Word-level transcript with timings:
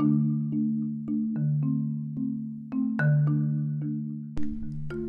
you 0.00 0.33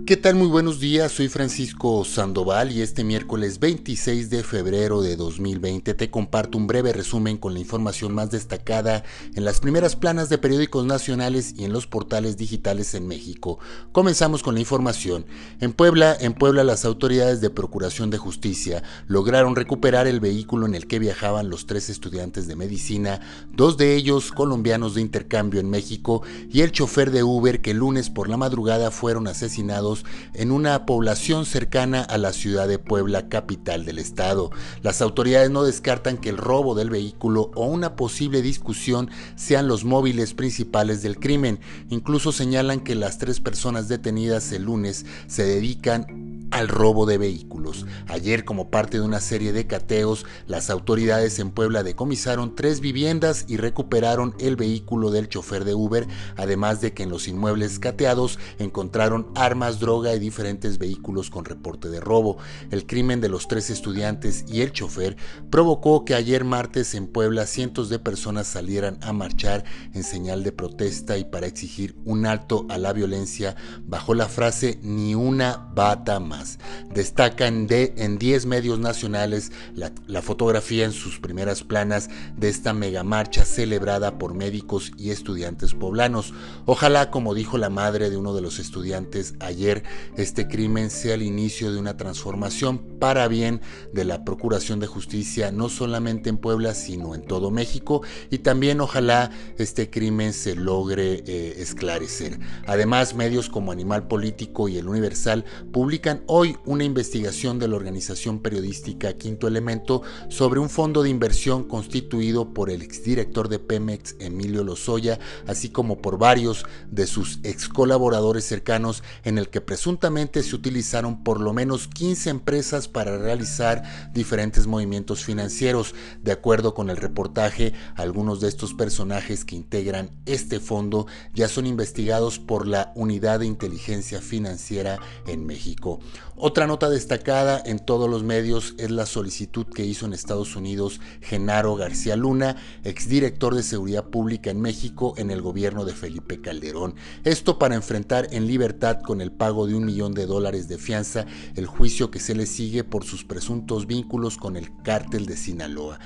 ¿Qué 0.05 0.17
tal? 0.17 0.35
Muy 0.35 0.45
buenos 0.45 0.79
días, 0.79 1.11
soy 1.13 1.29
Francisco 1.29 2.05
Sandoval 2.05 2.71
y 2.71 2.83
este 2.83 3.03
miércoles 3.03 3.59
26 3.59 4.29
de 4.29 4.43
febrero 4.43 5.01
de 5.01 5.15
2020 5.15 5.95
te 5.95 6.11
comparto 6.11 6.59
un 6.59 6.67
breve 6.67 6.93
resumen 6.93 7.37
con 7.37 7.55
la 7.55 7.59
información 7.59 8.13
más 8.13 8.29
destacada 8.29 9.03
en 9.33 9.43
las 9.43 9.59
primeras 9.61 9.95
planas 9.95 10.29
de 10.29 10.37
periódicos 10.37 10.85
nacionales 10.85 11.55
y 11.57 11.63
en 11.63 11.73
los 11.73 11.87
portales 11.87 12.37
digitales 12.37 12.93
en 12.93 13.07
México. 13.07 13.57
Comenzamos 13.93 14.43
con 14.43 14.53
la 14.53 14.59
información. 14.59 15.25
En 15.59 15.73
Puebla, 15.73 16.15
en 16.19 16.35
Puebla 16.35 16.63
las 16.63 16.85
autoridades 16.85 17.41
de 17.41 17.49
Procuración 17.49 18.11
de 18.11 18.19
Justicia 18.19 18.83
lograron 19.07 19.55
recuperar 19.55 20.05
el 20.05 20.19
vehículo 20.19 20.67
en 20.67 20.75
el 20.75 20.85
que 20.85 20.99
viajaban 20.99 21.49
los 21.49 21.65
tres 21.65 21.89
estudiantes 21.89 22.47
de 22.47 22.55
medicina, 22.55 23.21
dos 23.51 23.75
de 23.75 23.95
ellos 23.95 24.31
colombianos 24.31 24.93
de 24.93 25.01
intercambio 25.01 25.59
en 25.59 25.71
México 25.71 26.21
y 26.51 26.61
el 26.61 26.71
chofer 26.71 27.09
de 27.09 27.23
Uber 27.23 27.59
que 27.63 27.71
el 27.71 27.77
lunes 27.77 28.11
por 28.11 28.29
la 28.29 28.37
madrugada 28.37 28.91
fueron 28.91 29.27
asesinados 29.27 29.94
en 30.33 30.51
una 30.51 30.85
población 30.85 31.45
cercana 31.45 32.01
a 32.01 32.17
la 32.17 32.33
ciudad 32.33 32.67
de 32.67 32.79
Puebla, 32.79 33.29
capital 33.29 33.85
del 33.85 33.99
estado. 33.99 34.51
Las 34.81 35.01
autoridades 35.01 35.49
no 35.51 35.63
descartan 35.63 36.17
que 36.17 36.29
el 36.29 36.37
robo 36.37 36.75
del 36.75 36.89
vehículo 36.89 37.51
o 37.55 37.65
una 37.65 37.95
posible 37.95 38.41
discusión 38.41 39.09
sean 39.35 39.67
los 39.67 39.85
móviles 39.85 40.33
principales 40.33 41.01
del 41.01 41.19
crimen. 41.19 41.59
Incluso 41.89 42.31
señalan 42.31 42.81
que 42.81 42.95
las 42.95 43.17
tres 43.17 43.39
personas 43.39 43.87
detenidas 43.87 44.51
el 44.51 44.63
lunes 44.63 45.05
se 45.27 45.43
dedican 45.43 46.34
al 46.55 46.69
robo 46.69 47.05
de 47.05 47.17
vehículos. 47.17 47.85
Ayer, 48.07 48.45
como 48.45 48.71
parte 48.71 48.97
de 48.97 49.03
una 49.03 49.19
serie 49.19 49.51
de 49.51 49.67
cateos, 49.67 50.25
las 50.47 50.69
autoridades 50.69 51.37
en 51.39 51.51
Puebla 51.51 51.83
decomisaron 51.83 52.55
tres 52.55 52.79
viviendas 52.79 53.43
y 53.49 53.57
recuperaron 53.57 54.35
el 54.39 54.55
vehículo 54.55 55.11
del 55.11 55.27
chofer 55.27 55.65
de 55.65 55.75
Uber, 55.75 56.07
además 56.37 56.79
de 56.79 56.93
que 56.93 57.03
en 57.03 57.09
los 57.09 57.27
inmuebles 57.27 57.77
cateados 57.79 58.39
encontraron 58.57 59.27
armas, 59.35 59.81
droga 59.81 60.15
y 60.15 60.19
diferentes 60.19 60.77
vehículos 60.77 61.29
con 61.29 61.43
reporte 61.43 61.89
de 61.89 61.99
robo. 61.99 62.37
El 62.71 62.85
crimen 62.85 63.19
de 63.19 63.27
los 63.27 63.49
tres 63.49 63.69
estudiantes 63.69 64.45
y 64.47 64.61
el 64.61 64.71
chofer 64.71 65.17
provocó 65.49 66.05
que 66.05 66.15
ayer 66.15 66.45
martes 66.45 66.95
en 66.95 67.07
Puebla 67.07 67.47
cientos 67.47 67.89
de 67.89 67.99
personas 67.99 68.47
salieran 68.47 68.97
a 69.01 69.11
marchar 69.11 69.65
en 69.93 70.05
señal 70.05 70.43
de 70.43 70.53
protesta 70.53 71.17
y 71.17 71.25
para 71.25 71.47
exigir 71.47 71.97
un 72.05 72.25
alto 72.25 72.65
a 72.69 72.77
la 72.77 72.93
violencia 72.93 73.57
bajo 73.83 74.13
la 74.13 74.29
frase 74.29 74.79
ni 74.81 75.15
una 75.15 75.69
bata 75.73 76.21
más. 76.21 76.44
Destacan 76.93 77.67
de, 77.67 77.93
en 77.97 78.17
10 78.17 78.45
medios 78.45 78.79
nacionales 78.79 79.51
la, 79.75 80.21
fotografía 80.21 80.85
en 80.85 80.91
sus 80.91 81.19
primeras 81.19 81.63
planas 81.63 82.09
de 82.37 82.49
esta 82.49 82.73
megamarcha 82.73 83.45
celebrada 83.45 84.17
por 84.17 84.33
médicos 84.33 84.91
y 84.97 85.11
estudiantes 85.11 85.73
poblanos. 85.73 86.33
Ojalá, 86.65 87.11
como 87.11 87.33
dijo 87.33 87.57
la 87.57 87.69
madre 87.69 88.09
de 88.09 88.17
uno 88.17 88.33
de 88.33 88.41
los 88.41 88.59
estudiantes 88.59 89.35
ayer, 89.39 89.83
este 90.17 90.47
crimen 90.47 90.89
sea 90.89 91.15
el 91.15 91.21
inicio 91.21 91.71
de 91.71 91.79
una 91.79 91.97
transformación 91.97 92.79
para 92.99 93.27
bien 93.27 93.61
de 93.93 94.05
la 94.05 94.23
Procuración 94.23 94.79
de 94.79 94.87
Justicia, 94.87 95.51
no 95.51 95.69
solamente 95.69 96.29
en 96.29 96.37
Puebla, 96.37 96.73
sino 96.73 97.13
en 97.13 97.21
todo 97.23 97.51
México, 97.51 98.01
y 98.29 98.39
también 98.39 98.81
ojalá 98.81 99.31
este 99.57 99.89
crimen 99.89 100.33
se 100.33 100.55
logre 100.55 101.23
eh, 101.25 101.55
esclarecer. 101.57 102.39
Además, 102.67 103.15
medios 103.15 103.49
como 103.49 103.71
Animal 103.71 104.07
Político 104.07 104.67
y 104.67 104.77
El 104.77 104.87
Universal 104.87 105.45
publican 105.71 106.23
hoy 106.37 106.57
una 106.65 106.83
investigación 106.83 107.59
de 107.59 107.69
la 107.69 107.77
organización 107.77 108.39
periodística 108.39 109.13
Quinto 109.13 109.47
Elemento 109.47 110.01
sobre 110.27 110.59
un 110.59 110.69
fondo 110.69 111.01
de 111.01 111.09
inversión 111.09 111.63
constituido 111.63 112.53
por 112.53 112.69
el 112.69 112.81
exdirector 112.81 113.47
de 113.47 113.57
Pemex, 113.57 114.17
Emilio 114.19 114.65
Lozoya, 114.65 115.17
así 115.47 115.69
como 115.69 116.01
por 116.01 116.17
varios 116.17 116.65
de 116.91 117.07
sus 117.07 117.39
ex 117.43 117.69
colaboradores 117.69 118.43
cercanos, 118.43 119.01
en 119.23 119.37
el 119.37 119.47
que 119.47 119.61
presuntamente 119.61 120.43
se 120.43 120.57
utilizaron 120.57 121.23
por 121.23 121.39
lo 121.39 121.53
menos 121.53 121.87
15 121.87 122.31
empresas 122.31 122.89
para 122.89 123.17
realizar 123.17 124.11
diferentes 124.13 124.67
movimientos 124.67 125.23
financieros. 125.23 125.95
De 126.21 126.33
acuerdo 126.33 126.73
con 126.73 126.89
el 126.89 126.97
reportaje, 126.97 127.71
algunos 127.95 128.41
de 128.41 128.49
estos 128.49 128.73
personajes 128.73 129.45
que 129.45 129.55
integran 129.55 130.11
este 130.25 130.59
fondo 130.59 131.07
ya 131.33 131.47
son 131.47 131.65
investigados 131.65 132.39
por 132.39 132.67
la 132.67 132.91
Unidad 132.93 133.39
de 133.39 133.45
Inteligencia 133.45 134.19
Financiera 134.19 134.99
en 135.27 135.45
México. 135.45 136.01
Otra 136.37 136.67
nota 136.67 136.89
destacada 136.89 137.63
en 137.65 137.79
todos 137.79 138.09
los 138.09 138.23
medios 138.23 138.75
es 138.77 138.91
la 138.91 139.05
solicitud 139.05 139.67
que 139.67 139.85
hizo 139.85 140.05
en 140.05 140.11
Estados 140.11 140.57
Unidos 140.57 140.99
Genaro 141.21 141.77
García 141.77 142.17
Luna, 142.17 142.57
exdirector 142.83 143.55
de 143.55 143.63
Seguridad 143.63 144.09
Pública 144.09 144.49
en 144.49 144.59
México 144.59 145.13
en 145.15 145.31
el 145.31 145.41
gobierno 145.41 145.85
de 145.85 145.93
Felipe 145.93 146.41
Calderón. 146.41 146.95
Esto 147.23 147.57
para 147.57 147.75
enfrentar 147.75 148.27
en 148.31 148.47
libertad 148.47 148.99
con 149.01 149.21
el 149.21 149.31
pago 149.31 149.65
de 149.65 149.75
un 149.75 149.85
millón 149.85 150.13
de 150.13 150.25
dólares 150.25 150.67
de 150.67 150.77
fianza 150.77 151.25
el 151.55 151.67
juicio 151.67 152.11
que 152.11 152.19
se 152.19 152.35
le 152.35 152.47
sigue 152.47 152.83
por 152.83 153.05
sus 153.05 153.23
presuntos 153.23 153.87
vínculos 153.87 154.35
con 154.35 154.57
el 154.57 154.69
cártel 154.83 155.27
de 155.27 155.37
Sinaloa. 155.37 155.99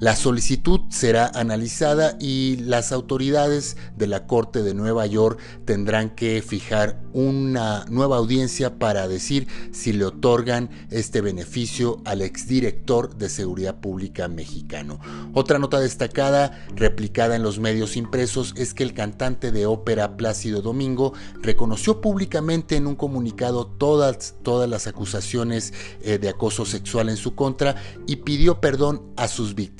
La 0.00 0.16
solicitud 0.16 0.80
será 0.88 1.30
analizada 1.34 2.16
y 2.18 2.56
las 2.56 2.90
autoridades 2.90 3.76
de 3.98 4.06
la 4.06 4.26
Corte 4.26 4.62
de 4.62 4.72
Nueva 4.72 5.04
York 5.04 5.38
tendrán 5.66 6.08
que 6.08 6.40
fijar 6.40 7.02
una 7.12 7.84
nueva 7.88 8.16
audiencia 8.16 8.78
para 8.78 9.08
decir 9.08 9.48
si 9.72 9.92
le 9.92 10.04
otorgan 10.04 10.70
este 10.90 11.20
beneficio 11.20 12.00
al 12.04 12.22
exdirector 12.22 13.16
de 13.16 13.28
Seguridad 13.28 13.80
Pública 13.80 14.28
mexicano. 14.28 15.00
Otra 15.34 15.58
nota 15.58 15.80
destacada, 15.80 16.66
replicada 16.74 17.36
en 17.36 17.42
los 17.42 17.58
medios 17.58 17.96
impresos, 17.96 18.54
es 18.56 18.74
que 18.74 18.82
el 18.82 18.94
cantante 18.94 19.52
de 19.52 19.66
ópera 19.66 20.16
Plácido 20.16 20.62
Domingo 20.62 21.12
reconoció 21.40 22.00
públicamente 22.00 22.76
en 22.76 22.86
un 22.86 22.96
comunicado 22.96 23.66
todas, 23.66 24.34
todas 24.42 24.68
las 24.68 24.86
acusaciones 24.86 25.72
eh, 26.02 26.18
de 26.18 26.28
acoso 26.28 26.64
sexual 26.64 27.08
en 27.08 27.16
su 27.16 27.34
contra 27.34 27.76
y 28.06 28.16
pidió 28.16 28.60
perdón 28.60 29.02
a 29.16 29.28
sus 29.28 29.54
víctimas 29.54 29.70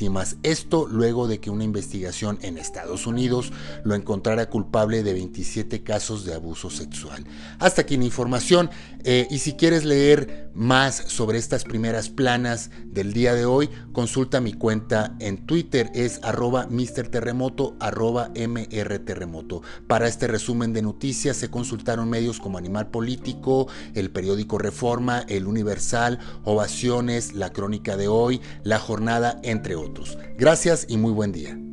esto 0.43 0.87
luego 0.89 1.27
de 1.27 1.41
que 1.41 1.51
una 1.51 1.65
investigación 1.65 2.39
en 2.43 2.59
Estados 2.59 3.07
Unidos 3.07 3.53
lo 3.85 3.95
encontrara 3.95 4.49
culpable 4.49 5.03
de 5.03 5.13
27 5.13 5.83
casos 5.83 6.25
de 6.25 6.35
abuso 6.35 6.71
sexual. 6.71 7.20
Hasta 7.59 7.83
aquí 7.83 7.97
la 7.97 8.05
información. 8.05 8.71
Eh, 9.05 9.27
y 9.31 9.39
si 9.39 9.55
quieres 9.55 9.85
leer 9.85 10.51
más 10.55 10.97
sobre 11.07 11.39
estas 11.39 11.65
primeras 11.65 12.09
planas 12.09 12.71
del 12.85 13.13
día 13.13 13.35
de 13.35 13.47
hoy, 13.47 13.71
consulta 13.93 14.41
mi 14.41 14.53
cuenta 14.53 15.17
en 15.21 15.47
Twitter, 15.47 15.91
es 15.95 16.21
arroba 16.23 16.69
Terremoto, 17.11 17.77
arroba 17.81 18.31
mrterremoto. 18.35 19.63
Para 19.87 20.09
este 20.09 20.27
resumen 20.27 20.73
de 20.73 20.83
noticias 20.83 21.37
se 21.37 21.51
consultaron 21.51 22.11
medios 22.11 22.41
como 22.41 22.59
Animal 22.59 22.91
Político, 22.91 23.69
el 23.95 24.11
periódico 24.11 24.59
Reforma, 24.59 25.25
el 25.29 25.47
Universal, 25.47 26.19
Ovaciones, 26.45 27.33
la 27.33 27.51
Crónica 27.51 27.97
de 27.97 28.09
Hoy, 28.09 28.41
La 28.65 28.79
Jornada, 28.79 29.41
entre 29.43 29.77
otros. 29.77 30.19
Gracias 30.37 30.87
y 30.89 30.97
muy 30.97 31.13
buen 31.13 31.33
día. 31.33 31.70